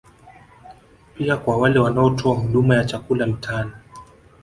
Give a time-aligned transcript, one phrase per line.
[1.15, 3.71] Pia kwa wale wanaotoa huduma ya chakula mitaani